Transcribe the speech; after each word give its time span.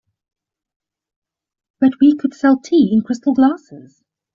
But 1.79 1.91
we 2.01 2.15
could 2.15 2.33
sell 2.33 2.59
tea 2.59 2.89
in 2.91 3.03
crystal 3.03 3.35
glasses. 3.35 4.01